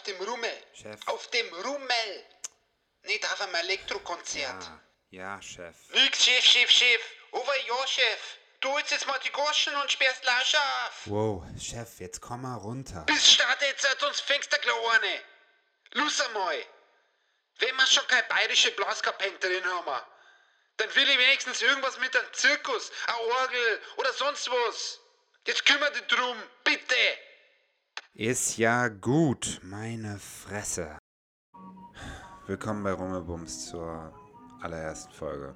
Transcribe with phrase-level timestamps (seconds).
[0.00, 0.62] Auf dem Rummel.
[0.72, 0.98] Chef.
[1.08, 2.24] Auf dem Rummel.
[3.02, 4.64] Nicht auf einem Elektrokonzert.
[5.10, 5.76] Ja, ja, Chef.
[5.90, 7.02] Nix, Chef, Chef, Chef.
[7.32, 8.38] Aber ja, Chef.
[8.60, 11.02] Du holst jetzt mal die Goschen und sperrst Lauscher auf.
[11.04, 13.02] Wow, Chef, jetzt komm mal runter.
[13.02, 15.20] Bis Start jetzt, sonst fängst du gleich an.
[15.92, 16.64] Los einmal.
[17.58, 20.02] Wenn wir schon keine bayerische Blaskapelle drin haben,
[20.78, 24.98] dann will ich wenigstens irgendwas mit einem Zirkus, eine Orgel oder sonst was.
[25.46, 26.96] Jetzt kümmere dich drum, bitte.
[28.14, 30.98] Ist ja gut, meine Fresse.
[32.46, 34.12] Willkommen bei Rummelbums zur
[34.60, 35.54] allerersten Folge.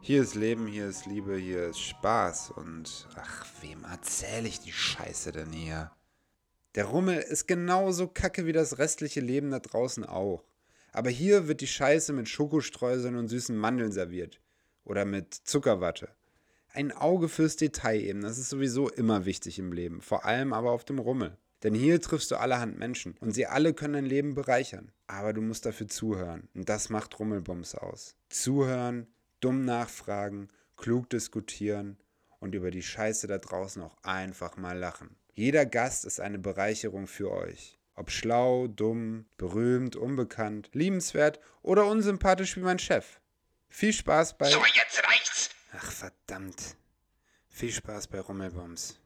[0.00, 4.72] Hier ist Leben, hier ist Liebe, hier ist Spaß und ach, wem erzähle ich die
[4.72, 5.92] Scheiße denn hier?
[6.74, 10.44] Der Rummel ist genauso kacke wie das restliche Leben da draußen auch.
[10.92, 14.40] Aber hier wird die Scheiße mit Schokostreuseln und süßen Mandeln serviert.
[14.84, 16.08] Oder mit Zuckerwatte.
[16.76, 20.00] Ein Auge fürs Detail eben, das ist sowieso immer wichtig im Leben.
[20.00, 21.38] Vor allem aber auf dem Rummel.
[21.62, 24.90] Denn hier triffst du allerhand Menschen und sie alle können dein Leben bereichern.
[25.06, 26.48] Aber du musst dafür zuhören.
[26.52, 28.16] Und das macht Rummelbums aus.
[28.28, 29.06] Zuhören,
[29.38, 31.96] dumm nachfragen, klug diskutieren
[32.40, 35.14] und über die Scheiße da draußen auch einfach mal lachen.
[35.32, 37.78] Jeder Gast ist eine Bereicherung für euch.
[37.94, 43.20] Ob schlau, dumm, berühmt, unbekannt, liebenswert oder unsympathisch wie mein Chef.
[43.68, 44.50] Viel Spaß bei.
[44.50, 45.13] So, jetzt reicht's.
[45.94, 46.76] Verdammt.
[47.48, 48.98] Viel Spaß bei Rummelbums.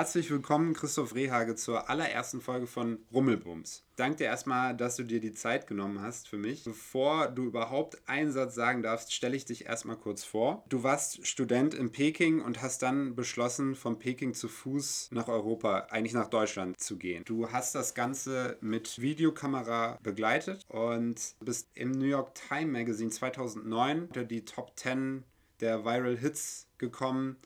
[0.00, 3.84] Herzlich willkommen, Christoph Rehage, zur allerersten Folge von Rummelbums.
[3.96, 6.64] Danke dir erstmal, dass du dir die Zeit genommen hast für mich.
[6.64, 10.64] Bevor du überhaupt einen Satz sagen darfst, stelle ich dich erstmal kurz vor.
[10.70, 15.88] Du warst Student in Peking und hast dann beschlossen, von Peking zu Fuß nach Europa,
[15.90, 17.22] eigentlich nach Deutschland zu gehen.
[17.26, 24.04] Du hast das Ganze mit Videokamera begleitet und bist im New York Times Magazine 2009
[24.04, 25.24] unter die Top 10
[25.60, 27.36] der Viral Hits gekommen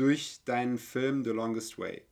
[0.00, 2.02] durch deinen Film The Longest Way.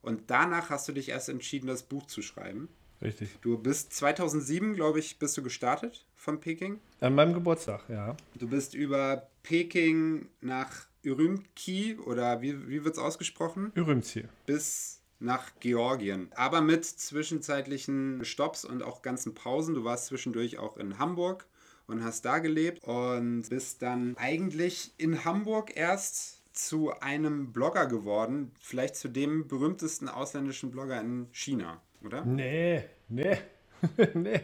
[0.00, 2.68] Und danach hast du dich erst entschieden, das Buch zu schreiben.
[3.02, 3.38] Richtig.
[3.42, 6.80] Du bist 2007, glaube ich, bist du gestartet von Peking.
[7.00, 8.16] An meinem Geburtstag, ja.
[8.38, 13.72] Du bist über Peking nach Ürümqi oder wie, wie wird es ausgesprochen?
[13.74, 14.24] Ürümqi.
[14.46, 16.30] Bis nach Georgien.
[16.34, 19.74] Aber mit zwischenzeitlichen Stops und auch ganzen Pausen.
[19.74, 21.46] Du warst zwischendurch auch in Hamburg
[21.86, 28.52] und hast da gelebt und bist dann eigentlich in Hamburg erst zu einem Blogger geworden,
[28.60, 32.24] vielleicht zu dem berühmtesten ausländischen Blogger in China, oder?
[32.24, 33.36] Nee, nee,
[34.14, 34.40] nee.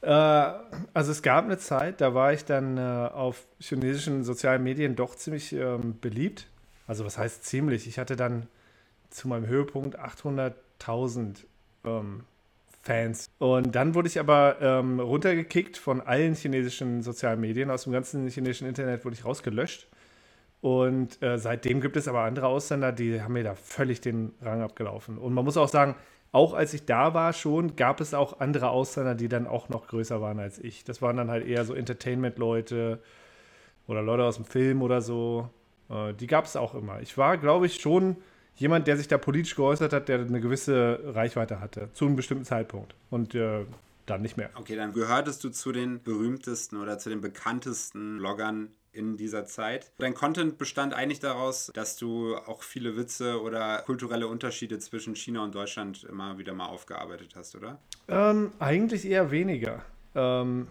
[0.00, 0.52] Äh,
[0.92, 5.16] also es gab eine Zeit, da war ich dann äh, auf chinesischen sozialen Medien doch
[5.16, 6.46] ziemlich ähm, beliebt.
[6.86, 7.88] Also was heißt ziemlich?
[7.88, 8.46] Ich hatte dann
[9.10, 11.44] zu meinem Höhepunkt 800.000
[11.84, 12.24] ähm,
[12.82, 13.30] Fans.
[13.38, 17.70] Und dann wurde ich aber ähm, runtergekickt von allen chinesischen sozialen Medien.
[17.70, 19.88] Aus dem ganzen chinesischen Internet wurde ich rausgelöscht.
[20.64, 24.62] Und äh, seitdem gibt es aber andere Ausländer, die haben mir da völlig den Rang
[24.62, 25.18] abgelaufen.
[25.18, 25.94] Und man muss auch sagen,
[26.32, 29.88] auch als ich da war schon, gab es auch andere Ausländer, die dann auch noch
[29.88, 30.82] größer waren als ich.
[30.82, 32.98] Das waren dann halt eher so Entertainment-Leute
[33.88, 35.50] oder Leute aus dem Film oder so.
[35.90, 37.02] Äh, die gab es auch immer.
[37.02, 38.16] Ich war, glaube ich, schon
[38.56, 42.46] jemand, der sich da politisch geäußert hat, der eine gewisse Reichweite hatte, zu einem bestimmten
[42.46, 42.94] Zeitpunkt.
[43.10, 43.66] Und äh,
[44.06, 44.48] dann nicht mehr.
[44.54, 49.90] Okay, dann gehörtest du zu den berühmtesten oder zu den bekanntesten Bloggern in dieser Zeit.
[49.98, 55.44] Dein Content bestand eigentlich daraus, dass du auch viele Witze oder kulturelle Unterschiede zwischen China
[55.44, 57.78] und Deutschland immer wieder mal aufgearbeitet hast, oder?
[58.08, 59.84] Ähm, eigentlich eher weniger.
[60.14, 60.68] Ähm,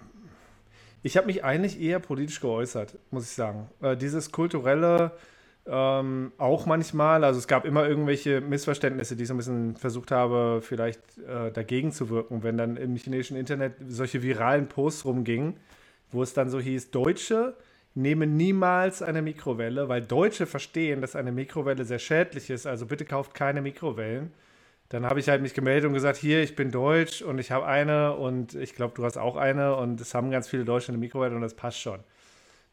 [1.01, 3.69] ich habe mich eigentlich eher politisch geäußert, muss ich sagen.
[3.81, 5.11] Äh, dieses kulturelle
[5.65, 10.11] ähm, auch manchmal, also es gab immer irgendwelche Missverständnisse, die ich so ein bisschen versucht
[10.11, 15.55] habe, vielleicht äh, dagegen zu wirken, wenn dann im chinesischen Internet solche viralen Posts rumgingen,
[16.11, 17.55] wo es dann so hieß, Deutsche
[17.95, 22.65] nehmen niemals eine Mikrowelle, weil Deutsche verstehen, dass eine Mikrowelle sehr schädlich ist.
[22.65, 24.33] Also bitte kauft keine Mikrowellen.
[24.89, 27.65] Dann habe ich halt mich gemeldet und gesagt, hier, ich bin deutsch und ich habe
[27.65, 30.99] eine und ich glaube, du hast auch eine und es haben ganz viele Deutsche eine
[30.99, 31.99] Mikrowelle und das passt schon.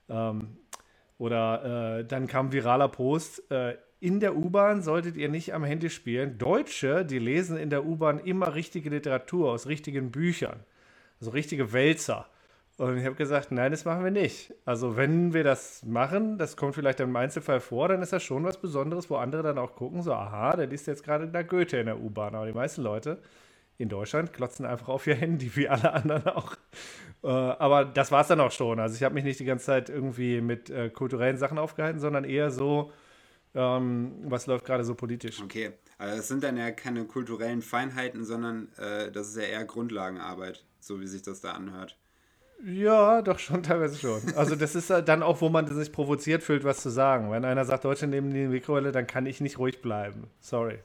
[0.09, 0.57] Ähm,
[1.19, 5.91] oder äh, dann kam viraler Post, äh, in der U-Bahn solltet ihr nicht am Handy
[5.91, 6.39] spielen.
[6.39, 10.61] Deutsche, die lesen in der U-Bahn immer richtige Literatur aus richtigen Büchern.
[11.21, 12.27] Also richtige Wälzer.
[12.81, 14.55] Und ich habe gesagt, nein, das machen wir nicht.
[14.65, 18.43] Also wenn wir das machen, das kommt vielleicht im Einzelfall vor, dann ist das schon
[18.43, 21.77] was Besonderes, wo andere dann auch gucken, so, aha, der liest jetzt gerade da Goethe
[21.77, 22.35] in der U-Bahn.
[22.35, 23.19] Aber die meisten Leute
[23.77, 26.57] in Deutschland klotzen einfach auf ihr Handy, wie alle anderen auch.
[27.23, 28.81] Äh, aber das war es dann auch schon.
[28.81, 32.25] Also ich habe mich nicht die ganze Zeit irgendwie mit äh, kulturellen Sachen aufgehalten, sondern
[32.25, 32.93] eher so,
[33.55, 35.43] ähm, was läuft gerade so politisch.
[35.43, 39.67] Okay, also das sind dann ja keine kulturellen Feinheiten, sondern äh, das ist ja eher
[39.67, 42.00] Grundlagenarbeit, so wie sich das da anhört.
[42.65, 44.21] Ja, doch schon, teilweise schon.
[44.35, 47.31] Also das ist dann auch, wo man sich provoziert fühlt, was zu sagen.
[47.31, 50.29] Wenn einer sagt, Deutsche nehmen die Mikrowelle, dann kann ich nicht ruhig bleiben.
[50.41, 50.79] Sorry.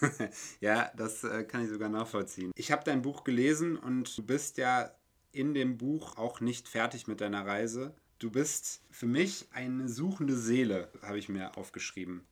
[0.60, 2.52] ja, das äh, kann ich sogar nachvollziehen.
[2.56, 4.90] Ich habe dein Buch gelesen und du bist ja
[5.32, 7.94] in dem Buch auch nicht fertig mit deiner Reise.
[8.18, 12.24] Du bist für mich eine suchende Seele, habe ich mir aufgeschrieben.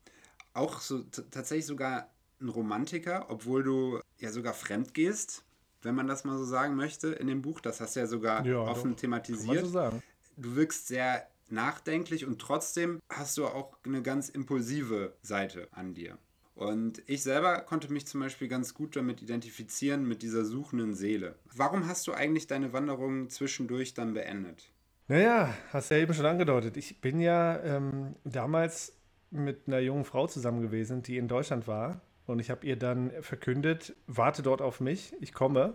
[0.54, 2.10] Auch so tatsächlich sogar
[2.40, 5.44] ein Romantiker, obwohl du ja sogar fremd gehst,
[5.82, 7.60] wenn man das mal so sagen möchte, in dem Buch.
[7.60, 9.66] Das hast du ja sogar ja, offen doch, thematisiert.
[9.66, 9.92] So
[10.36, 16.18] du wirkst sehr nachdenklich und trotzdem hast du auch eine ganz impulsive Seite an dir.
[16.54, 21.34] Und ich selber konnte mich zum Beispiel ganz gut damit identifizieren, mit dieser suchenden Seele.
[21.54, 24.70] Warum hast du eigentlich deine Wanderung zwischendurch dann beendet?
[25.08, 26.76] Naja, hast ja eben schon angedeutet.
[26.76, 28.94] Ich bin ja ähm, damals
[29.30, 32.00] mit einer jungen Frau zusammen gewesen, die in Deutschland war.
[32.32, 35.74] Und ich habe ihr dann verkündet, warte dort auf mich, ich komme.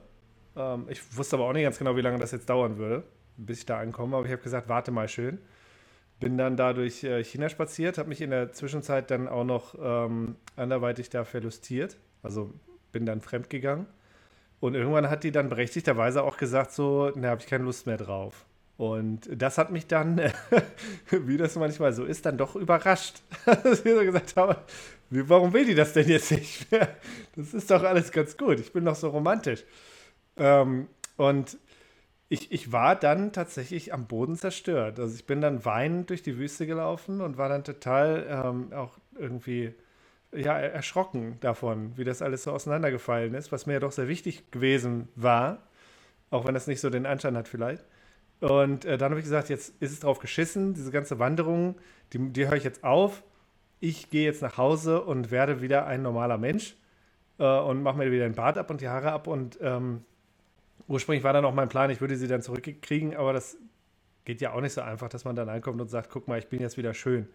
[0.55, 3.03] Ähm, ich wusste aber auch nicht ganz genau, wie lange das jetzt dauern würde,
[3.37, 4.17] bis ich da ankomme.
[4.17, 5.37] Aber ich habe gesagt, warte mal schön.
[6.19, 9.75] Bin dann da durch äh, China spaziert, habe mich in der Zwischenzeit dann auch noch
[9.79, 11.95] ähm, anderweitig da verlustiert.
[12.23, 12.51] Also
[12.91, 13.85] bin dann fremdgegangen.
[14.59, 17.97] Und irgendwann hat die dann berechtigterweise auch gesagt, so, da habe ich keine Lust mehr
[17.97, 18.46] drauf.
[18.77, 20.21] Und das hat mich dann,
[21.09, 23.21] wie das manchmal so ist, dann doch überrascht.
[23.45, 24.57] Dass ich so gesagt habe,
[25.09, 26.95] warum will die das denn jetzt nicht mehr?
[27.35, 28.59] Das ist doch alles ganz gut.
[28.59, 29.63] Ich bin doch so romantisch.
[30.37, 30.87] Ähm,
[31.17, 31.57] und
[32.29, 34.99] ich, ich war dann tatsächlich am Boden zerstört.
[34.99, 38.97] Also ich bin dann weinend durch die Wüste gelaufen und war dann total ähm, auch
[39.17, 39.73] irgendwie
[40.33, 44.51] ja, erschrocken davon, wie das alles so auseinandergefallen ist, was mir ja doch sehr wichtig
[44.51, 45.63] gewesen war,
[46.29, 47.83] auch wenn das nicht so den Anschein hat vielleicht.
[48.39, 51.75] Und äh, dann habe ich gesagt, jetzt ist es drauf geschissen, diese ganze Wanderung,
[52.13, 53.23] die, die höre ich jetzt auf.
[53.79, 56.75] Ich gehe jetzt nach Hause und werde wieder ein normaler Mensch
[57.39, 60.03] äh, und mache mir wieder den Bart ab und die Haare ab und ähm,
[60.87, 63.57] ursprünglich war dann auch mein Plan, ich würde sie dann zurückkriegen, aber das
[64.25, 66.47] geht ja auch nicht so einfach, dass man dann ankommt und sagt, guck mal, ich
[66.47, 67.27] bin jetzt wieder schön.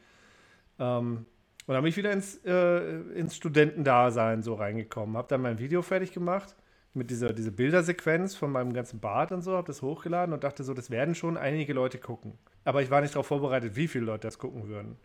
[0.79, 1.27] Ähm,
[1.67, 5.83] und dann bin ich wieder ins, äh, ins Studentendasein so reingekommen, habe dann mein Video
[5.83, 6.57] fertig gemacht
[6.95, 10.63] mit dieser diese Bildersequenz von meinem ganzen Bad und so, habe das hochgeladen und dachte
[10.63, 12.39] so, das werden schon einige Leute gucken.
[12.65, 14.97] Aber ich war nicht darauf vorbereitet, wie viele Leute das gucken würden.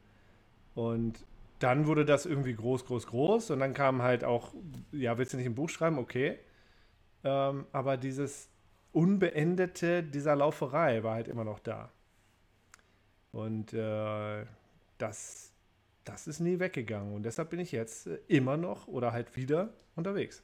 [0.76, 1.26] Und
[1.60, 4.54] dann wurde das irgendwie groß, groß, groß und dann kam halt auch,
[4.92, 5.98] ja, willst du nicht ein Buch schreiben?
[5.98, 6.38] Okay.
[7.24, 8.50] Ähm, aber dieses
[8.92, 11.92] Unbeendete dieser Lauferei war halt immer noch da.
[13.32, 14.46] Und äh,
[14.98, 15.52] das,
[16.04, 17.14] das ist nie weggegangen.
[17.16, 20.44] Und deshalb bin ich jetzt äh, immer noch oder halt wieder unterwegs.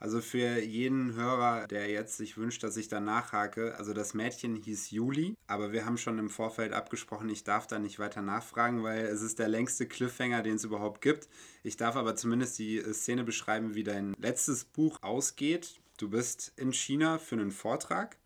[0.00, 4.56] Also für jeden Hörer, der jetzt sich wünscht, dass ich da nachhake, also das Mädchen
[4.56, 8.82] hieß Juli, aber wir haben schon im Vorfeld abgesprochen, ich darf da nicht weiter nachfragen,
[8.82, 11.28] weil es ist der längste Cliffhanger, den es überhaupt gibt.
[11.62, 15.78] Ich darf aber zumindest die Szene beschreiben, wie dein letztes Buch ausgeht.
[15.98, 18.16] Du bist in China für einen Vortrag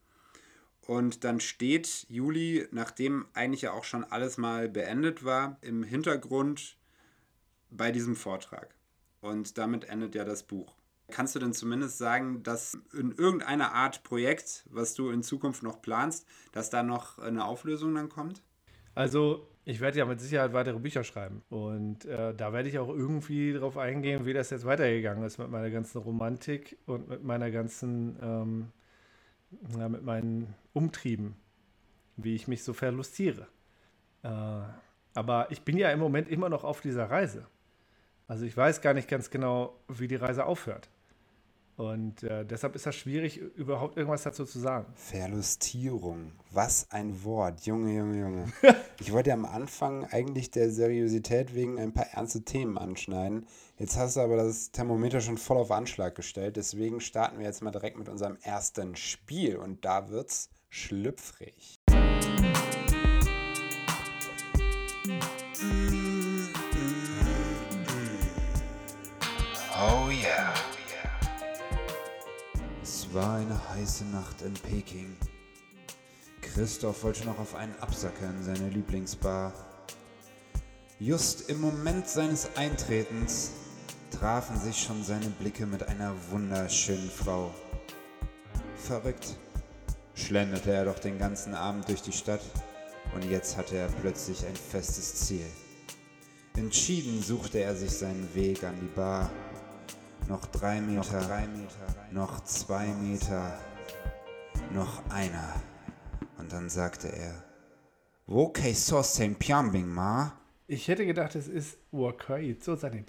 [0.80, 6.76] und dann steht Juli, nachdem eigentlich ja auch schon alles mal beendet war, im Hintergrund
[7.70, 8.76] bei diesem Vortrag.
[9.20, 10.76] Und damit endet ja das Buch.
[11.10, 15.82] Kannst du denn zumindest sagen, dass in irgendeiner Art Projekt, was du in Zukunft noch
[15.82, 18.42] planst, dass da noch eine Auflösung dann kommt?
[18.94, 21.42] Also ich werde ja mit Sicherheit weitere Bücher schreiben.
[21.48, 25.50] Und äh, da werde ich auch irgendwie darauf eingehen, wie das jetzt weitergegangen ist mit
[25.50, 28.72] meiner ganzen Romantik und mit meiner ganzen, ähm,
[29.78, 31.36] ja, mit meinen Umtrieben,
[32.16, 33.46] wie ich mich so verlustiere.
[34.22, 34.28] Äh,
[35.14, 37.46] aber ich bin ja im Moment immer noch auf dieser Reise.
[38.26, 40.88] Also ich weiß gar nicht ganz genau, wie die Reise aufhört.
[41.76, 44.86] Und äh, deshalb ist das schwierig, überhaupt irgendwas dazu zu sagen.
[44.94, 46.32] Verlustierung.
[46.52, 47.66] Was ein Wort.
[47.66, 48.52] Junge, Junge, Junge.
[49.00, 53.46] ich wollte am Anfang eigentlich der Seriosität wegen ein paar ernste Themen anschneiden.
[53.76, 56.56] Jetzt hast du aber das Thermometer schon voll auf Anschlag gestellt.
[56.56, 59.56] Deswegen starten wir jetzt mal direkt mit unserem ersten Spiel.
[59.56, 61.73] Und da wird's schlüpfrig.
[73.14, 75.16] War eine heiße Nacht in Peking.
[76.40, 79.52] Christoph wollte noch auf einen Absacker in seine Lieblingsbar.
[80.98, 83.52] Just im Moment seines Eintretens
[84.10, 87.54] trafen sich schon seine Blicke mit einer wunderschönen Frau.
[88.76, 89.36] Verrückt
[90.16, 92.42] schlenderte er doch den ganzen Abend durch die Stadt
[93.14, 95.46] und jetzt hatte er plötzlich ein festes Ziel.
[96.56, 99.30] Entschieden suchte er sich seinen Weg an die Bar
[100.28, 103.58] noch drei Meter, noch, drei Meter, noch zwei Meter,
[104.72, 105.54] noch einer.
[106.38, 107.42] Und dann sagte er,
[108.26, 110.38] wo so sein Piambing ma?
[110.66, 113.04] Ich hätte gedacht, es ist Wakai so sein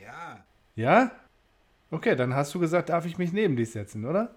[0.00, 0.44] Ja.
[0.74, 1.10] Ja?
[1.90, 4.34] Okay, dann hast du gesagt, darf ich mich neben dich setzen, oder?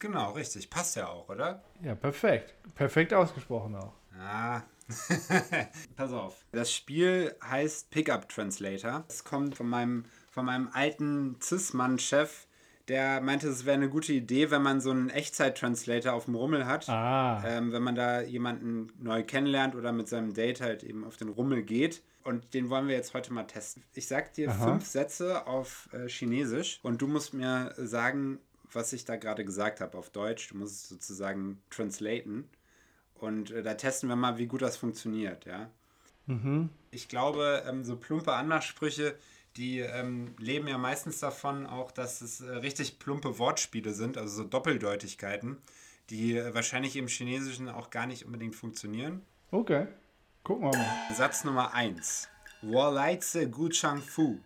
[0.00, 0.68] Genau, richtig.
[0.68, 1.62] Passt ja auch, oder?
[1.80, 2.54] Ja, perfekt.
[2.74, 3.94] Perfekt ausgesprochen auch.
[4.18, 4.62] Ah.
[5.96, 6.44] Pass auf.
[6.52, 9.04] Das Spiel heißt Pickup Translator.
[9.08, 10.04] Es kommt von meinem,
[10.36, 12.46] von meinem alten Cis-Mann-Chef,
[12.88, 16.66] der meinte, es wäre eine gute Idee, wenn man so einen Echtzeit-Translator auf dem Rummel
[16.66, 16.90] hat.
[16.90, 17.42] Ah.
[17.46, 21.30] Ähm, wenn man da jemanden neu kennenlernt oder mit seinem Date halt eben auf den
[21.30, 22.02] Rummel geht.
[22.22, 23.82] Und den wollen wir jetzt heute mal testen.
[23.94, 24.72] Ich sag dir Aha.
[24.72, 28.38] fünf Sätze auf äh, Chinesisch und du musst mir sagen,
[28.70, 30.48] was ich da gerade gesagt habe auf Deutsch.
[30.48, 32.46] Du musst es sozusagen translaten.
[33.14, 35.70] Und äh, da testen wir mal, wie gut das funktioniert, ja.
[36.90, 39.14] Ich glaube, ähm, so plumpe Anmachsprüche,
[39.56, 44.42] die ähm, leben ja meistens davon auch, dass es äh, richtig plumpe Wortspiele sind, also
[44.42, 45.58] so Doppeldeutigkeiten,
[46.10, 49.22] die äh, wahrscheinlich im Chinesischen auch gar nicht unbedingt funktionieren.
[49.50, 49.86] Okay.
[50.42, 51.14] Gucken wir mal.
[51.14, 52.28] Satz Nummer 1.
[52.62, 54.38] Wo leize gu chang fu.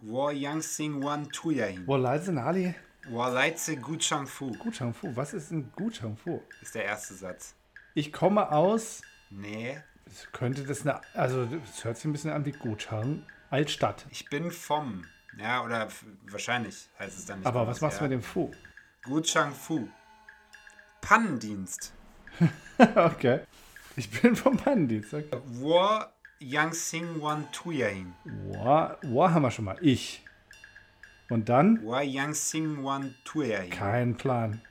[0.00, 1.86] Wo yang sing wan tuyahin.
[1.86, 2.74] Wo leise Nali?
[3.08, 4.52] Wo leize gu chang fu.
[4.52, 5.14] Guchang Fu.
[5.14, 6.40] Was ist ein Guchang Fu?
[6.60, 7.54] Ist der erste Satz.
[7.94, 9.02] Ich komme aus.
[9.30, 9.78] Nee,
[10.32, 11.00] Könnte das eine.
[11.14, 13.22] Also, das hört sich ein bisschen an wie Guchang.
[13.52, 14.06] Altstadt.
[14.10, 15.04] ich bin vom.
[15.38, 15.88] Ja, oder
[16.30, 17.46] wahrscheinlich heißt es dann nicht.
[17.46, 18.08] Aber was machst du ja.
[18.08, 18.50] mit dem Fu?
[19.02, 19.88] Gu chang fu.
[21.02, 21.92] Pannendienst.
[22.78, 23.40] okay.
[23.96, 25.12] Ich bin vom Bandits.
[25.12, 25.38] Okay.
[25.44, 26.00] Wo
[26.38, 28.14] yang sing wan tuyahin.
[28.24, 29.76] Wow, wow, haben wir schon mal.
[29.82, 30.24] Ich.
[31.28, 31.82] Und dann?
[31.82, 33.70] Wo yang sing wan tuyahin.
[33.70, 34.62] Kein Plan.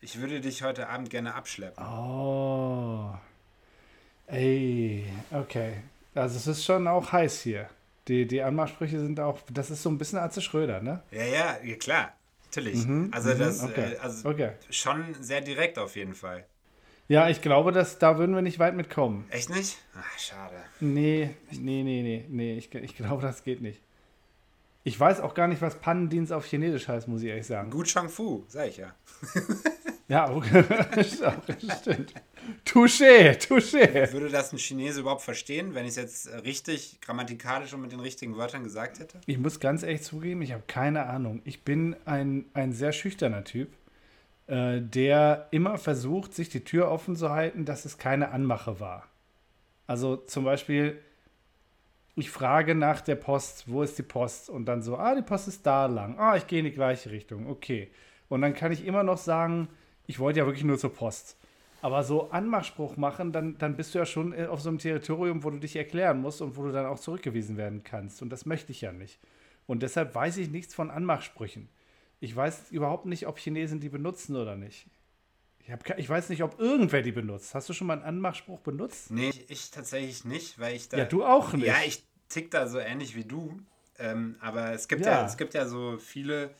[0.00, 1.84] Ich würde dich heute Abend gerne abschleppen.
[1.84, 3.14] Oh.
[4.26, 5.82] Ey, okay.
[6.14, 7.68] Also es ist schon auch heiß hier.
[8.08, 11.02] Die, die Anmachsprüche sind auch, das ist so ein bisschen Atze Schröder, ne?
[11.10, 12.12] Ja, ja, ja klar.
[12.46, 12.86] Natürlich.
[13.10, 14.52] also das Mhm, okay, äh, also okay.
[14.70, 16.44] schon sehr direkt auf jeden Fall.
[17.08, 19.26] Ja, ich glaube, dass, da würden wir nicht weit mitkommen.
[19.30, 19.78] Echt nicht?
[19.98, 20.54] Ach, schade.
[20.80, 23.82] Nee, nee, nee, nee, nee, ich, ich glaube, das geht nicht.
[24.84, 27.70] Ich weiß auch gar nicht, was Pannendienst auf Chinesisch heißt, muss ich ehrlich sagen.
[27.70, 28.94] Gut Chang Fu, sag ich ja.
[30.08, 30.64] Ja, okay.
[31.02, 32.14] stimmt.
[32.64, 34.12] Touché, touché.
[34.12, 38.00] Würde das ein Chinese überhaupt verstehen, wenn ich es jetzt richtig grammatikalisch und mit den
[38.00, 39.20] richtigen Wörtern gesagt hätte?
[39.24, 41.40] Ich muss ganz ehrlich zugeben, ich habe keine Ahnung.
[41.44, 43.72] Ich bin ein, ein sehr schüchterner Typ,
[44.46, 49.08] äh, der immer versucht, sich die Tür offen zu halten, dass es keine Anmache war.
[49.86, 51.00] Also zum Beispiel,
[52.14, 54.50] ich frage nach der Post, wo ist die Post?
[54.50, 56.18] Und dann so, ah, die Post ist da lang.
[56.18, 57.90] Ah, ich gehe in die gleiche Richtung, okay.
[58.28, 59.68] Und dann kann ich immer noch sagen,
[60.06, 61.36] ich wollte ja wirklich nur zur Post.
[61.82, 65.44] Aber so Anmachspruch machen, dann, dann bist du ja schon äh, auf so einem Territorium,
[65.44, 68.22] wo du dich erklären musst und wo du dann auch zurückgewiesen werden kannst.
[68.22, 69.20] Und das möchte ich ja nicht.
[69.66, 71.68] Und deshalb weiß ich nichts von Anmachsprüchen.
[72.20, 74.86] Ich weiß überhaupt nicht, ob Chinesen die benutzen oder nicht.
[75.60, 77.54] Ich, hab, ich weiß nicht, ob irgendwer die benutzt.
[77.54, 79.10] Hast du schon mal einen Anmachspruch benutzt?
[79.10, 80.98] Nee, ich, ich tatsächlich nicht, weil ich da.
[80.98, 81.66] Ja, du auch nicht.
[81.66, 83.60] Ja, ich tick da so ähnlich wie du.
[83.98, 85.20] Ähm, aber es gibt ja.
[85.20, 85.26] Ja.
[85.26, 86.50] es gibt ja so viele,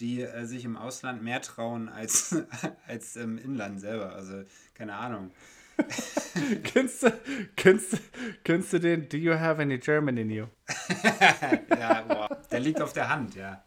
[0.00, 2.36] die äh, sich im Ausland mehr trauen als,
[2.86, 4.14] als im Inland selber.
[4.14, 5.30] Also, keine Ahnung.
[6.62, 7.12] kennst, du,
[7.56, 7.96] kennst, du,
[8.44, 10.46] kennst du den Do you have any German in you?
[11.68, 12.42] Ja, boah.
[12.50, 13.64] Der liegt auf der Hand, ja.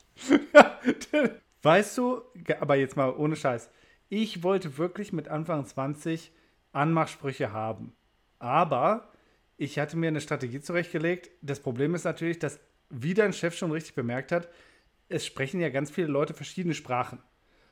[1.61, 2.21] Weißt du,
[2.61, 3.69] aber jetzt mal ohne Scheiß,
[4.09, 6.31] ich wollte wirklich mit Anfang 20
[6.71, 7.93] Anmachsprüche haben.
[8.39, 9.11] Aber
[9.57, 11.29] ich hatte mir eine Strategie zurechtgelegt.
[11.41, 14.47] Das Problem ist natürlich, dass, wie dein Chef schon richtig bemerkt hat,
[15.09, 17.19] es sprechen ja ganz viele Leute verschiedene Sprachen.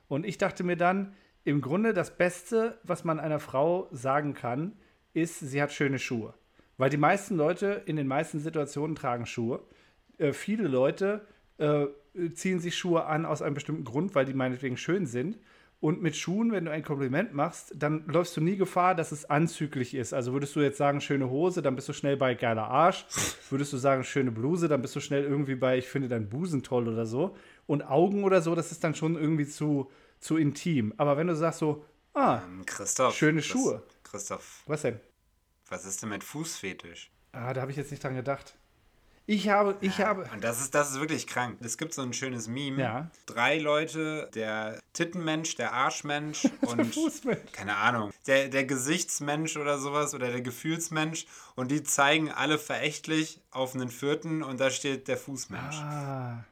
[0.08, 1.13] Und ich dachte mir dann,
[1.44, 4.74] im Grunde das Beste, was man einer Frau sagen kann,
[5.13, 6.34] ist, sie hat schöne Schuhe.
[6.77, 9.63] Weil die meisten Leute in den meisten Situationen tragen Schuhe.
[10.18, 11.25] Äh, viele Leute
[11.58, 11.86] äh,
[12.34, 15.38] ziehen sich Schuhe an aus einem bestimmten Grund, weil die meinetwegen schön sind.
[15.82, 19.29] Und mit Schuhen, wenn du ein Kompliment machst, dann läufst du nie Gefahr, dass es
[19.29, 20.13] anzüglich ist.
[20.13, 23.05] Also würdest du jetzt sagen, schöne Hose, dann bist du schnell bei geiler Arsch.
[23.50, 26.63] Würdest du sagen, schöne Bluse, dann bist du schnell irgendwie bei, ich finde deinen Busen
[26.63, 27.36] toll oder so.
[27.67, 30.94] Und Augen oder so, das ist dann schon irgendwie zu, zu intim.
[30.98, 33.13] Aber wenn du sagst so, ah, Ähm, Christoph.
[33.15, 33.84] Schöne Schuhe.
[34.03, 35.00] Christoph, was denn?
[35.70, 37.12] was ist denn mit Fußfetisch?
[37.32, 38.55] Ah, da habe ich jetzt nicht dran gedacht.
[39.27, 40.29] Ich habe, ich habe.
[40.32, 41.58] Und das ist, das ist wirklich krank.
[41.62, 42.82] Es gibt so ein schönes Meme.
[42.82, 43.10] Ja.
[43.25, 47.51] Drei Leute, der Tittenmensch, der Arschmensch und Fußmensch.
[47.51, 53.41] keine Ahnung, der, der Gesichtsmensch oder sowas oder der Gefühlsmensch und die zeigen alle verächtlich
[53.50, 55.77] auf einen vierten und da steht der Fußmensch.
[55.77, 56.44] Ah.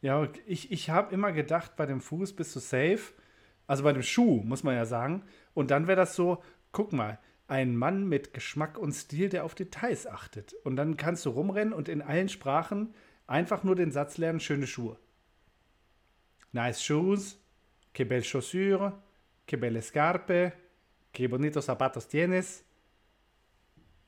[0.00, 3.12] Ja, ich, ich habe immer gedacht, bei dem Fuß bist du safe.
[3.66, 5.24] Also bei dem Schuh, muss man ja sagen.
[5.54, 9.54] Und dann wäre das so, guck mal, ein Mann mit Geschmack und Stil, der auf
[9.54, 10.54] Details achtet.
[10.64, 12.94] Und dann kannst du rumrennen und in allen Sprachen
[13.26, 14.98] einfach nur den Satz lernen, schöne Schuhe.
[16.52, 17.38] Nice shoes,
[17.92, 18.92] que belle chaussure,
[19.46, 20.52] que belle scarpe,
[21.12, 22.64] que bonitos zapatos tienes.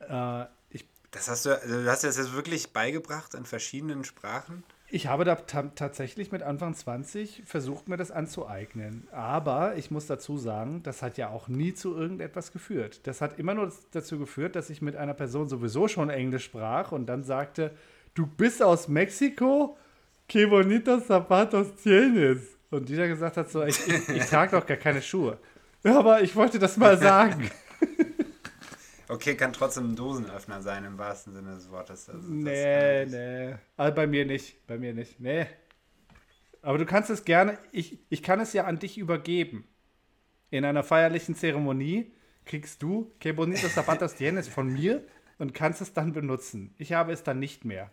[0.00, 4.64] Äh, ich Das hast du, du hast das jetzt wirklich beigebracht in verschiedenen Sprachen?
[4.90, 9.07] Ich habe da ta tatsächlich mit Anfang 20 versucht, mir das anzueignen.
[9.12, 13.07] Aber ich muss dazu sagen, das hat ja auch nie zu irgendetwas geführt.
[13.07, 16.92] Das hat immer nur dazu geführt, dass ich mit einer Person sowieso schon Englisch sprach
[16.92, 17.73] und dann sagte,
[18.14, 19.76] du bist aus Mexiko?
[20.26, 22.57] Que bonitos zapatos tienes.
[22.71, 25.38] Und die dann gesagt hat, so, ich, ich, ich trage doch gar keine Schuhe.
[25.85, 27.50] Ja, aber ich wollte das mal sagen.
[29.09, 32.09] Okay, kann trotzdem ein Dosenöffner sein im wahrsten Sinne des Wortes.
[32.11, 33.55] Also, nee, nee.
[33.77, 34.67] Also bei mir nicht.
[34.67, 35.19] Bei mir nicht.
[35.19, 35.47] Nee.
[36.61, 39.67] Aber du kannst es gerne, ich, ich kann es ja an dich übergeben.
[40.50, 42.12] In einer feierlichen Zeremonie
[42.45, 45.07] kriegst du Que Bonitos Zapatos Tienes von mir
[45.38, 46.75] und kannst es dann benutzen.
[46.79, 47.91] Ich habe es dann nicht mehr.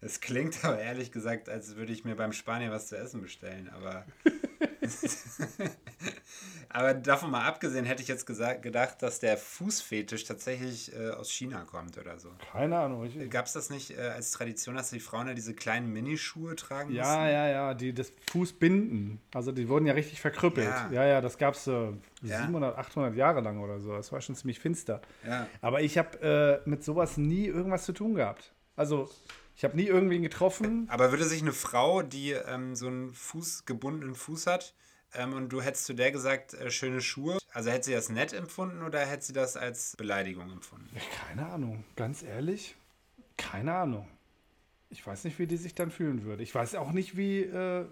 [0.00, 3.68] Es klingt aber ehrlich gesagt, als würde ich mir beim Spanier was zu essen bestellen,
[3.68, 4.06] aber.
[6.68, 11.30] aber davon mal abgesehen, hätte ich jetzt gesagt, gedacht, dass der Fußfetisch tatsächlich äh, aus
[11.30, 12.30] China kommt oder so.
[12.52, 13.08] Keine Ahnung.
[13.30, 16.92] Gab es das nicht äh, als Tradition, dass die Frauen ja diese kleinen Minischuhe tragen
[16.92, 17.22] Ja, mussten?
[17.32, 19.20] ja, ja, die das Fußbinden.
[19.32, 20.66] Also die wurden ja richtig verkrüppelt.
[20.66, 20.90] Ja.
[20.90, 21.90] Ja, ja, das gab es äh,
[22.22, 22.42] Ja.
[22.42, 23.92] 700, 800 Jahre lang oder so.
[23.92, 25.00] Das war schon ziemlich finster.
[25.26, 25.46] Ja.
[25.60, 28.52] Aber ich habe äh, mit sowas nie irgendwas zu tun gehabt.
[28.76, 29.08] Also
[29.56, 30.86] ich habe nie irgendwen getroffen.
[30.90, 34.74] Aber würde sich eine Frau, die ähm, so einen Fuß, gebundenen Fuß hat,
[35.14, 38.32] ähm, und du hättest zu der gesagt, äh, schöne Schuhe, also hätte sie das nett
[38.32, 40.90] empfunden oder hätte sie das als Beleidigung empfunden?
[41.28, 42.74] Keine Ahnung, ganz ehrlich,
[43.36, 44.08] keine Ahnung.
[44.90, 46.42] Ich weiß nicht, wie die sich dann fühlen würde.
[46.42, 47.86] Ich weiß auch nicht, wie, äh,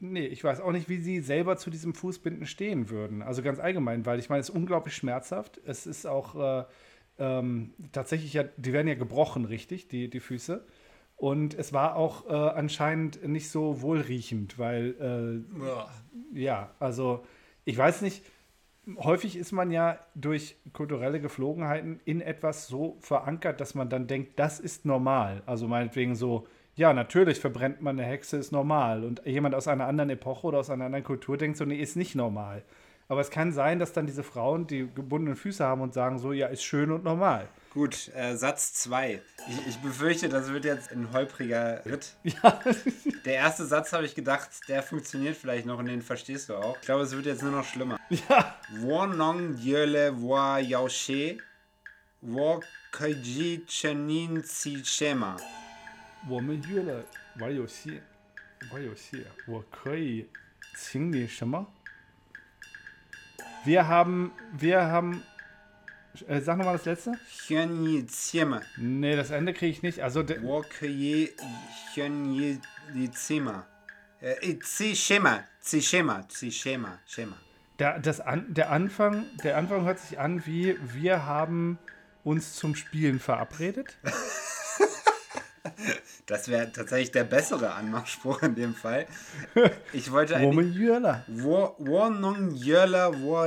[0.00, 3.22] nee, ich weiß auch nicht, wie sie selber zu diesem Fußbinden stehen würden.
[3.22, 5.60] Also ganz allgemein, weil ich meine, es ist unglaublich schmerzhaft.
[5.64, 6.64] Es ist auch äh,
[7.18, 10.64] ähm, tatsächlich ja, die werden ja gebrochen, richtig, die, die Füße.
[11.22, 15.44] Und es war auch äh, anscheinend nicht so wohlriechend, weil
[16.34, 17.24] äh, ja, also
[17.64, 18.24] ich weiß nicht,
[18.96, 24.36] häufig ist man ja durch kulturelle Geflogenheiten in etwas so verankert, dass man dann denkt,
[24.40, 25.44] das ist normal.
[25.46, 29.04] Also meinetwegen so, ja, natürlich verbrennt man eine Hexe, ist normal.
[29.04, 31.94] Und jemand aus einer anderen Epoche oder aus einer anderen Kultur denkt so, nee, ist
[31.94, 32.64] nicht normal.
[33.11, 36.33] Aber es kann sein, dass dann diese Frauen, die gebundene Füße haben und sagen so,
[36.33, 37.47] ja, ist schön und normal.
[37.73, 39.21] Gut, äh, Satz 2.
[39.47, 42.15] Ich, ich befürchte, das wird jetzt ein holpriger Ritt.
[43.23, 46.75] Der erste Satz habe ich gedacht, der funktioniert vielleicht noch und den verstehst du auch.
[46.81, 47.97] Ich glaube, es wird jetzt nur noch schlimmer.
[48.09, 48.59] Ja.
[48.79, 51.37] Wo nong diele wa yaoshe,
[52.19, 55.37] wo kaiji chenin si shema.
[56.27, 57.05] 我们约了
[57.39, 58.01] 玩游戏，
[58.73, 60.27] 玩游戏，我可以
[60.75, 61.65] 请你什么
[63.64, 65.22] wir haben, wir haben,
[66.26, 67.12] äh, sag nochmal das letzte.
[68.76, 70.00] Nee, das Ende kriege ich nicht.
[70.00, 71.32] Also, Wokye
[71.94, 73.66] Hyönjizema.
[74.62, 77.36] Zishema, Zishema, Zishema, Schema.
[77.78, 81.78] Der, äh, das an, der, Anfang, der Anfang hört sich an wie, wir haben
[82.24, 83.98] uns zum Spielen verabredet.
[86.26, 89.06] Das wäre tatsächlich der bessere Anmachspruch in dem Fall.
[89.92, 90.76] Ich wollte eigentlich.
[91.28, 92.06] Wo
[92.54, 93.44] Jöla, wo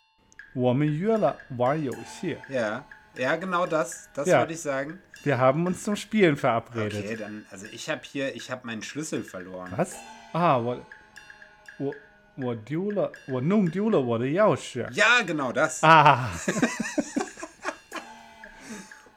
[0.55, 2.37] 我们约了玩游戏。
[2.50, 2.83] Ja.
[3.16, 4.09] Ja, genau das.
[4.14, 4.38] Das Ja.
[4.40, 4.98] wollte ich sagen.
[5.24, 7.05] Wir haben uns zum Spielen verabredet.
[7.05, 7.44] Okay, dann.
[7.50, 8.35] Also ich habe hier.
[8.37, 9.72] Ich habe meinen Schlüssel verloren.
[9.76, 9.94] Was?
[10.33, 10.81] Ah, 我
[11.79, 11.94] 我
[12.37, 14.88] 我丢了，我弄丢了我的钥匙。
[14.92, 15.81] Ja, genau das.
[15.83, 16.29] Ah,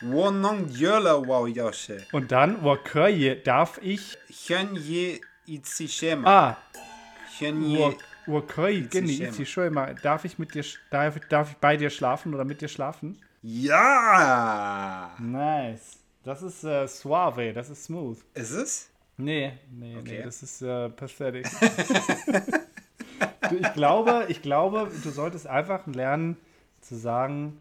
[0.01, 2.05] Wo nong yöla wo yoshe.
[2.11, 4.17] und dann, 我可以 darf ich.
[4.27, 6.25] Hyun ye itzishema.
[6.25, 6.57] Ah,
[7.39, 7.93] Hyun 我
[8.28, 12.44] Urkoi, Genni, Itzi Schömer, darf ich mit dir, darf, darf ich bei dir schlafen oder
[12.44, 13.18] mit dir schlafen?
[13.42, 15.16] Ja!
[15.18, 15.98] Nice.
[16.22, 18.18] Das ist äh, suave, das ist smooth.
[18.34, 18.90] Ist es?
[19.16, 20.18] Nee, nee, okay.
[20.18, 21.44] nee, das ist äh, pathetic.
[23.50, 26.36] du, ich glaube, ich glaube, du solltest einfach lernen
[26.80, 27.60] zu sagen,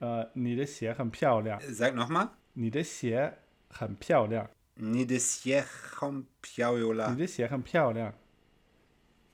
[0.00, 1.60] äh, ni de xie hen piao liang.
[1.60, 2.30] Sag nochmal.
[2.54, 3.32] Ni de xie
[3.80, 4.48] hen piao liang.
[4.76, 5.64] Ni de xie
[6.00, 7.16] hen piao liang.
[7.16, 8.14] Ni de xie hen piao liang.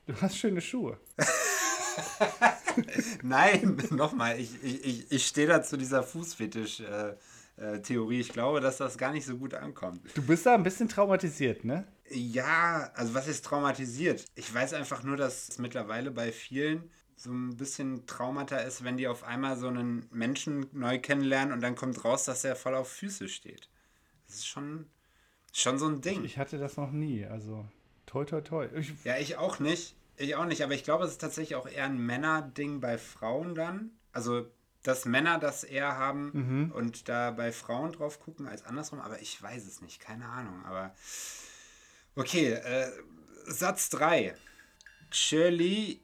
[0.07, 0.99] Du hast schöne Schuhe.
[3.23, 4.39] Nein, nochmal.
[4.39, 8.19] Ich, ich, ich, stehe da zu dieser Fußfetisch-Theorie.
[8.19, 10.01] ich glaube, dass das gar nicht so gut ankommt.
[10.13, 11.87] Du bist da ein bisschen traumatisiert, ne?
[12.09, 14.25] Ja, also was ist traumatisiert?
[14.35, 18.97] Ich weiß einfach nur, dass es mittlerweile bei vielen so ein bisschen Traumata ist, wenn
[18.97, 22.75] die auf einmal so einen Menschen neu kennenlernen und dann kommt raus, dass er voll
[22.75, 23.69] auf Füße steht.
[24.27, 24.87] Das ist schon,
[25.53, 26.25] schon so ein Ding.
[26.25, 27.25] Ich hatte das noch nie.
[27.25, 27.65] Also,
[28.05, 28.67] toi, toi, toi.
[28.75, 29.95] Ich, Ja, ich auch nicht.
[30.17, 33.53] Ich auch nicht, aber ich glaube, es ist tatsächlich auch eher ein Männerding bei Frauen
[33.55, 33.91] dann.
[34.13, 34.45] Also,
[34.83, 36.31] dass Männer das eher haben
[36.73, 40.63] und da bei Frauen drauf gucken als andersrum, aber ich weiß es nicht, keine Ahnung.
[40.65, 40.93] Aber
[42.15, 42.91] okay, äh,
[43.45, 44.35] Satz 3.
[45.11, 46.01] Cheli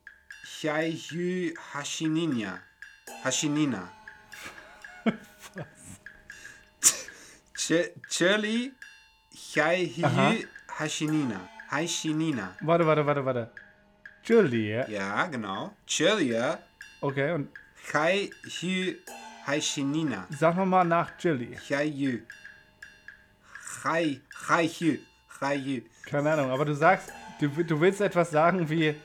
[0.62, 2.60] Hyaihu Hashinina.
[3.24, 3.92] Hashinina.
[7.56, 8.74] Ch- Cheli
[9.32, 10.34] Hyaihu Aha.
[11.72, 11.72] Hashinina.
[11.72, 12.56] Haishinina.
[12.62, 13.52] Warte, warte, warte, warte.
[14.24, 14.86] Julie.
[14.90, 15.72] Ja, genau.
[15.88, 16.60] Chelia,
[17.02, 17.50] Okay, und
[17.94, 18.30] Hai
[18.60, 18.96] Hü
[19.48, 20.28] Haishinina.
[20.30, 21.58] sag nochmal nach Julie.
[21.70, 22.22] Hai Hü.
[23.84, 25.00] Hai, Hai Hü.
[25.40, 25.82] Hai Hü.
[26.06, 28.96] Keine Ahnung, aber du sagst, du, du willst etwas sagen wie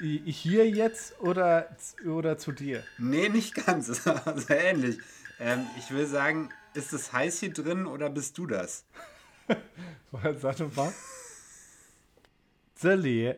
[0.00, 1.68] hier jetzt oder,
[2.06, 2.82] oder zu dir.
[2.98, 4.04] Nee, nicht ganz.
[4.04, 4.98] Das sehr ähnlich.
[5.40, 8.84] Ähm, ich will sagen, ist es heiß hier drin oder bist du das?
[10.40, 10.92] Sag doch mal.
[12.83, 13.37] Julie.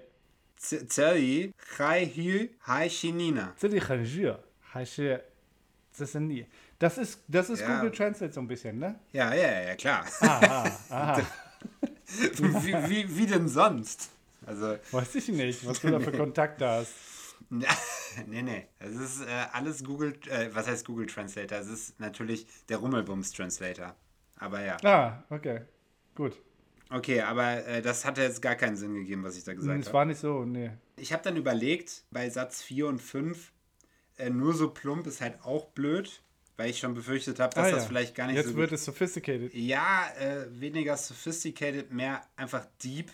[0.60, 3.54] Zeli, Hai Hü Haishinina.
[3.58, 5.24] 这里很热，还是
[5.94, 6.46] 这是你？
[6.80, 7.76] Das ist, das ist Ja.
[7.76, 8.96] Google Translate so ein bisschen, ne?
[9.12, 10.04] Ja, ja, ja, klar.
[10.22, 11.22] Aha, aha.
[12.08, 14.10] wie, wie, wie denn sonst?
[14.46, 16.94] Also, Weiß ich nicht, was du da für Kontakte hast.
[17.50, 18.68] nee, nee.
[18.80, 21.60] Es ist äh, alles Google, äh, was heißt Google Translator?
[21.60, 23.96] Es ist natürlich der Rummelbums Translator.
[24.38, 24.78] Aber ja.
[24.84, 25.62] Ah, okay.
[26.16, 26.34] Gut.
[26.89, 29.87] Okay, aber äh, das hatte jetzt gar keinen Sinn gegeben, was ich da gesagt Es
[29.87, 29.95] habe.
[29.95, 30.71] war nicht so, nee.
[30.97, 33.53] Ich habe dann überlegt, bei Satz 4 und 5,
[34.19, 36.23] äh, nur so plump ist halt auch blöd,
[36.57, 37.89] weil ich schon befürchtet habe, dass Ah, das ja.
[37.89, 39.53] vielleicht gar nicht Jetzt so wird es sophisticated.
[39.53, 43.11] Ja, äh, weniger sophisticated, mehr einfach deep.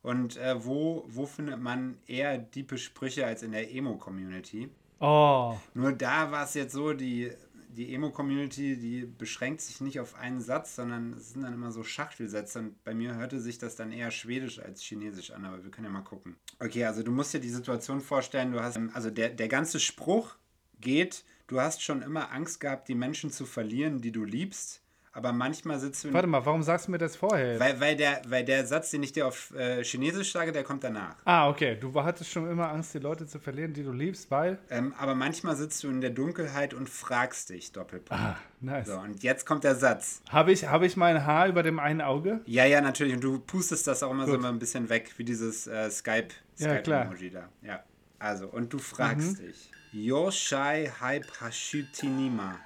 [0.00, 4.68] Und äh, wo, wo findet man eher diepe Sprüche als in der Emo-Community?
[4.98, 7.30] Oh, Nur da war es jetzt so, die,
[7.72, 11.82] die Emo-Community, die beschränkt sich nicht auf einen Satz, sondern es sind dann immer so
[11.82, 12.58] Schachtelsätze.
[12.58, 15.86] Und bei mir hörte sich das dann eher Schwedisch als Chinesisch an, aber wir können
[15.86, 16.36] ja mal gucken.
[16.58, 20.36] Okay, also du musst dir die Situation vorstellen, du hast, also der, der ganze Spruch
[20.80, 24.81] geht, du hast schon immer Angst gehabt, die Menschen zu verlieren, die du liebst,
[25.12, 27.60] aber manchmal sitzt du in warte mal, warum sagst du mir das vorher?
[27.60, 30.84] weil, weil, der, weil der Satz, den ich dir auf äh, Chinesisch sage, der kommt
[30.84, 31.16] danach.
[31.24, 31.76] ah, okay.
[31.78, 34.58] Du hattest schon immer Angst, die Leute zu verlieren, die du liebst, weil.
[34.70, 38.22] Ähm, aber manchmal sitzt du in der Dunkelheit und fragst dich, Doppelpunkt.
[38.22, 38.86] Ah, nice.
[38.88, 40.22] So, und jetzt kommt der Satz.
[40.30, 42.40] Habe ich, hab ich mein Haar über dem einen Auge?
[42.46, 43.14] Ja, ja, natürlich.
[43.14, 44.40] Und du pustest das auch immer so Gut.
[44.40, 47.04] immer ein bisschen weg, wie dieses äh, Skype, Ja, klar.
[47.06, 47.48] Skype-Emoji da.
[47.62, 47.82] Ja.
[48.18, 49.70] Also, und du fragst dich.
[49.92, 52.58] Yoshai Hype Hashutinima.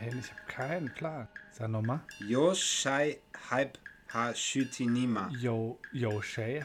[0.00, 1.28] Hey, ich habe keinen Plan.
[1.50, 2.00] Sag nochmal.
[2.26, 3.18] Yoshai
[3.50, 3.78] Hype
[4.14, 5.28] Ha Shuti Nima.
[5.38, 6.64] Yo, Yoshai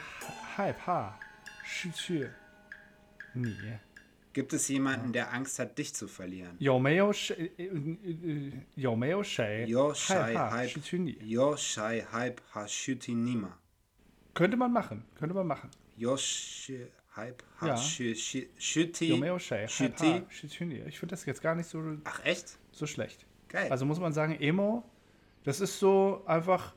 [0.55, 1.19] Hype Ha
[1.65, 2.29] Shuti
[3.33, 3.79] Nie.
[4.31, 6.55] Gibt es jemanden, der Angst hat, dich zu verlieren?
[6.59, 10.35] Yomeo äh, äh, äh, Shai Yoshai
[12.13, 13.59] Hype Ha Shuti Nima.
[14.33, 15.69] Könnte man machen, könnte man machen.
[15.97, 18.47] Yo, Yoshai Hype Ha Shuti
[19.09, 19.35] Nima.
[20.87, 21.97] Ich finde das jetzt gar nicht so.
[22.05, 22.59] Ach, echt?
[22.77, 23.25] So schlecht.
[23.49, 23.67] Geil.
[23.71, 24.83] Also muss man sagen, Emo,
[25.43, 26.73] das ist so einfach.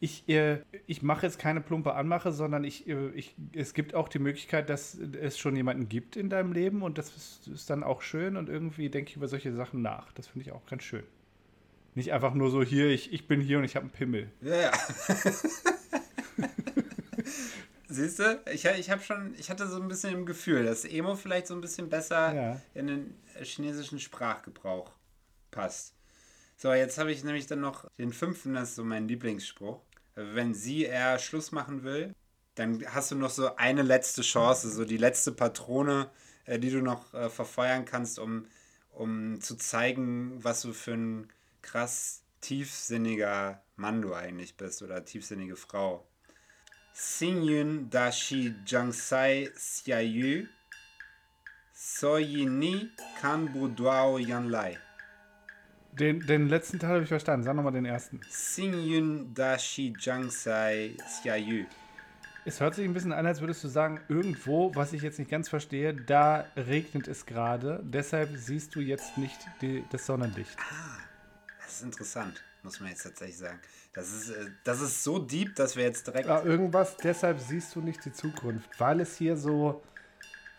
[0.00, 4.08] Ich, äh, ich mache jetzt keine plumpe Anmache, sondern ich, äh, ich, es gibt auch
[4.08, 7.84] die Möglichkeit, dass es schon jemanden gibt in deinem Leben und das ist, ist dann
[7.84, 10.10] auch schön und irgendwie denke ich über solche Sachen nach.
[10.12, 11.04] Das finde ich auch ganz schön.
[11.94, 14.28] Nicht einfach nur so hier, ich, ich bin hier und ich habe einen Pimmel.
[14.40, 14.72] Ja, ja.
[17.88, 21.14] Siehst du, ich, ich habe schon, ich hatte so ein bisschen im Gefühl, dass Emo
[21.14, 22.60] vielleicht so ein bisschen besser Ja.
[22.74, 24.90] in den chinesischen Sprachgebrauch
[25.52, 25.94] passt.
[26.56, 29.80] So, jetzt habe ich nämlich dann noch den fünften, das ist so mein Lieblingsspruch.
[30.16, 32.14] Wenn sie eher Schluss machen will,
[32.56, 36.10] dann hast du noch so eine letzte Chance, so die letzte Patrone,
[36.44, 38.46] äh, die du noch äh, verfeuern kannst, um,
[38.90, 41.28] um zu zeigen, was du für ein
[41.62, 46.06] krass tiefsinniger Mann du eigentlich bist oder tiefsinnige Frau.
[46.92, 50.46] Sinyun dashi jangsai xiayu
[51.72, 54.76] soyi ni kan buduao yanlai.
[55.92, 57.44] Den, den letzten Teil habe ich verstanden.
[57.44, 58.20] Sag nochmal den ersten.
[58.30, 61.66] Sinyun dashi jangsai xiayu.
[62.44, 65.30] Es hört sich ein bisschen an, als würdest du sagen, irgendwo, was ich jetzt nicht
[65.30, 67.80] ganz verstehe, da regnet es gerade.
[67.84, 70.56] Deshalb siehst du jetzt nicht die, das Sonnenlicht.
[71.62, 73.60] Das ist interessant, muss man jetzt tatsächlich sagen.
[73.92, 76.28] Das ist, äh, das ist so deep, dass wir jetzt direkt.
[76.28, 78.68] Ah, irgendwas, deshalb siehst du nicht die Zukunft.
[78.80, 79.82] Weil es hier so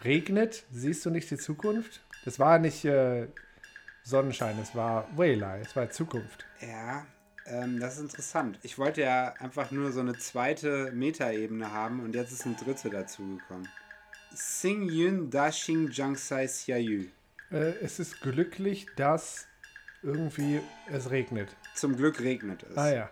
[0.03, 2.01] regnet, siehst du nicht die Zukunft.
[2.23, 3.27] Das war nicht äh,
[4.03, 6.45] Sonnenschein, es war Waylay, es war Zukunft.
[6.61, 7.05] Ja,
[7.45, 8.59] ähm, das ist interessant.
[8.63, 12.89] Ich wollte ja einfach nur so eine zweite Metaebene haben und jetzt ist eine dritte
[12.89, 13.67] dazugekommen.
[14.33, 17.05] Sing Yun Dashing Jangsai Xiayu.
[17.51, 19.47] Äh, es ist glücklich, dass
[20.01, 20.59] irgendwie
[20.91, 21.55] es regnet.
[21.75, 22.77] Zum Glück regnet es.
[22.77, 23.09] Ah ja.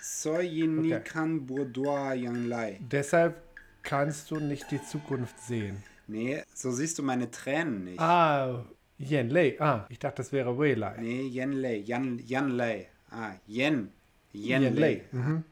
[0.00, 1.04] Soyin ni Okay.
[1.04, 2.78] kan Yang Lai.
[2.80, 3.42] Deshalb
[3.82, 5.82] kannst du nicht die Zukunft sehen.
[6.06, 8.00] Nee, so siehst du meine Tränen nicht.
[8.00, 8.64] Ah,
[9.10, 9.56] Yen Lei.
[9.60, 10.96] Ah, ich dachte, das wäre Wei Lai.
[11.00, 11.76] Nee, Yen Lei.
[11.76, 12.88] Yan, Yan Lei.
[13.10, 13.90] Ah, Yen.
[14.32, 14.80] Yen, Yen Lei.
[14.80, 15.02] Lei.
[15.12, 15.44] Mhm.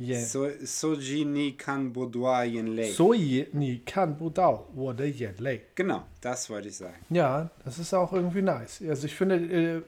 [0.00, 0.20] Yeah.
[0.20, 2.92] So, soji ni kan budua yen lei.
[2.92, 5.60] Soji ni kan budao wurde yen lei.
[5.74, 6.94] Genau, das wollte ich sagen.
[7.10, 8.80] Ja, das ist auch irgendwie nice.
[8.88, 9.82] Also ich finde, äh,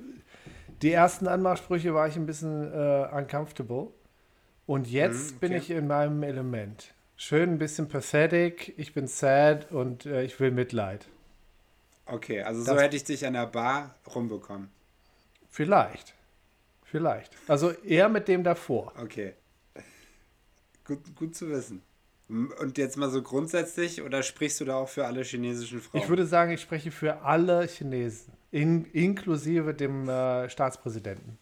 [0.83, 3.93] die ersten Anmachsprüche war ich ein bisschen äh, uncomfortable.
[4.67, 5.49] Und jetzt mm, okay.
[5.49, 6.93] bin ich in meinem Element.
[7.17, 11.07] Schön ein bisschen pathetic, ich bin sad und äh, ich will Mitleid.
[12.11, 14.69] Okay, also so hätte ich dich an der Bar rumbekommen.
[15.49, 16.15] Vielleicht.
[16.85, 17.33] Vielleicht.
[17.47, 18.93] Also eher mit dem davor.
[19.01, 19.35] Okay.
[20.85, 21.83] Gut, gut zu wissen.
[22.29, 26.03] Und jetzt mal so grundsätzlich, oder sprichst du da auch für alle chinesischen Frauen?
[26.03, 31.39] Ich würde sagen, ich spreche für alle Chinesen, in, inklusive dem äh, Staatspräsidenten.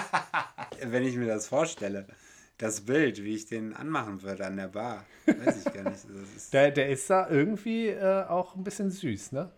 [0.84, 2.06] Wenn ich mir das vorstelle,
[2.58, 6.04] das Bild, wie ich den anmachen würde an der Bar, weiß ich gar nicht.
[6.52, 9.50] Der, der ist da irgendwie äh, auch ein bisschen süß, ne?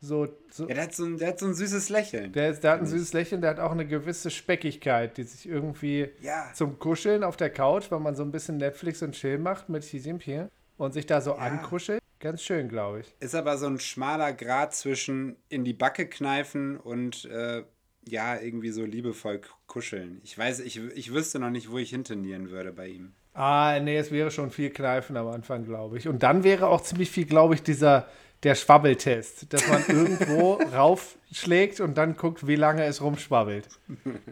[0.00, 2.32] So, so ja, der hat, so ein, der hat so ein süßes Lächeln.
[2.32, 6.08] der, der hat ein süßes Lächeln, der hat auch eine gewisse Speckigkeit, die sich irgendwie
[6.20, 6.50] Ja.
[6.54, 9.82] zum Kuscheln auf der Couch, wenn man so ein bisschen Netflix und Chill macht mit
[9.82, 12.00] Xi Jinping und sich da so ankuschelt.
[12.20, 13.14] Ganz schön, glaube ich.
[13.20, 17.62] Ist aber so ein schmaler Grad zwischen in die Backe kneifen und äh,
[18.08, 20.20] ja, irgendwie so liebevoll kuscheln.
[20.24, 23.12] Ich weiß, ich, ich wüsste noch nicht, wo ich hintendieren würde bei ihm.
[23.34, 26.08] Ah, nee, es wäre schon viel Kneifen am Anfang, glaube ich.
[26.08, 28.08] Und dann wäre auch ziemlich viel, glaube ich, dieser
[28.42, 33.68] der Schwabbeltest, dass man irgendwo raufschlägt und dann guckt, wie lange es rumschwabbelt.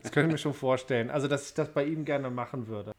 [0.02, 1.10] Das könnte ich mir schon vorstellen.
[1.10, 2.92] Also, dass ich das bei ihm gerne machen würde.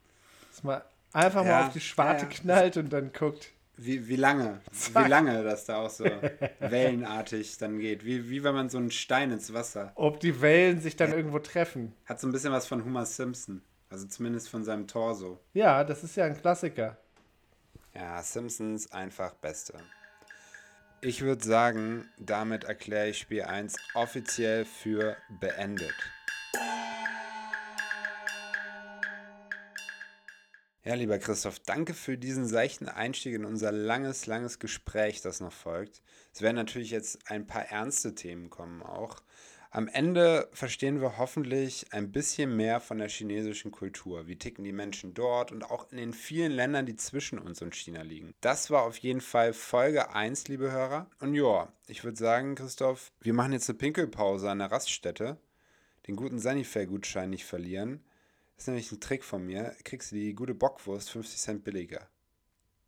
[0.51, 0.81] Dass man
[1.13, 2.37] einfach Ja, mal auf die Schwarte ja, ja.
[2.37, 3.51] knallt und dann guckt.
[3.79, 4.59] Wie, wie lange?
[4.95, 6.03] Wie lange das da auch so
[6.59, 8.03] wellenartig dann geht.
[8.03, 9.91] Wie, wie wenn man so einen Stein ins Wasser.
[9.95, 11.93] Ob die Wellen sich dann irgendwo treffen.
[12.05, 13.61] Hat so ein bisschen was von Homer Simpson.
[13.89, 15.39] Also zumindest von seinem Torso.
[15.53, 16.97] Ja, das ist ja ein Klassiker.
[17.93, 19.75] Ja, Simpsons einfach Beste.
[21.01, 25.93] Ich würde sagen, damit erkläre ich Spiel 1 offiziell für beendet.
[30.83, 35.53] Ja, lieber Christoph, danke für diesen seichten Einstieg in unser langes, langes Gespräch, das noch
[35.53, 36.01] folgt.
[36.33, 39.21] Es werden natürlich jetzt ein paar ernste Themen kommen auch.
[39.77, 44.25] Am Ende verstehen wir hoffentlich ein bisschen mehr von der chinesischen Kultur.
[44.25, 47.75] Wie ticken die Menschen dort und auch in den vielen Ländern, die zwischen uns und
[47.75, 48.33] China liegen.
[48.41, 51.05] Das war auf jeden Fall Folge 1, liebe Hörer.
[51.19, 55.37] Und ja, ich würde sagen, Christoph, wir machen jetzt eine Pinkelpause an der Raststätte.
[56.07, 58.03] Den guten Sanifair-Gutschein nicht verlieren.
[58.55, 59.75] Das ist nämlich ein Trick von mir.
[59.83, 62.09] Kriegst du die gute Bockwurst 50 Cent billiger.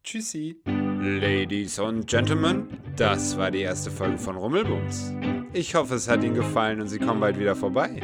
[0.04, 0.60] Tschüssi.
[0.66, 5.14] Ladies und Gentlemen, das war die erste Folge von Rummelbums.
[5.52, 8.02] Ich hoffe, es hat Ihnen gefallen und Sie kommen bald wieder vorbei.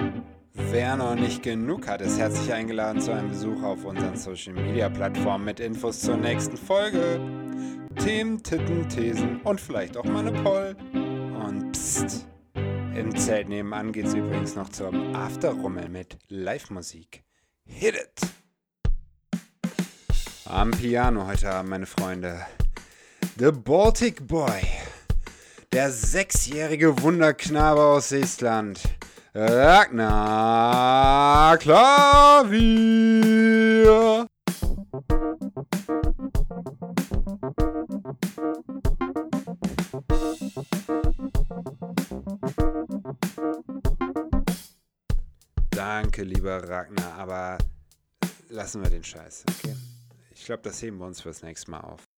[0.54, 4.90] Wer noch nicht genug hat, ist herzlich eingeladen zu einem Besuch auf unseren Social Media
[4.90, 7.20] Plattformen mit Infos zur nächsten Folge.
[8.04, 10.76] Themen, Titten, Thesen und vielleicht auch mal eine Poll.
[10.94, 12.26] Und pst,
[12.96, 17.24] im Zelt nebenan geht's übrigens noch zum Afterrummel mit Live-Musik.
[17.66, 18.22] Hit it!
[20.46, 22.44] Am Piano heute Abend, meine Freunde.
[23.38, 24.62] The Baltic Boy.
[25.76, 28.80] Der sechsjährige Wunderknabe aus Estland.
[29.34, 29.98] Ragnar
[31.58, 32.56] Klavier.
[45.72, 47.58] Danke, lieber Ragnar, aber
[48.48, 49.76] lassen wir den Scheiß, okay?
[50.34, 52.15] Ich glaube, das heben wir uns fürs nächste Mal auf.